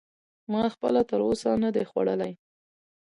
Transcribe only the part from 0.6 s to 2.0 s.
خپله تر اوسه نه دی